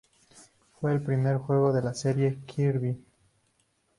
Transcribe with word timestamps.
Fue 0.79 0.93
el 0.93 1.03
primer 1.03 1.37
juego 1.37 1.71
de 1.73 1.83
la 1.83 1.93
serie 1.93 2.31
de 2.31 2.37
"Kirby". 2.39 2.97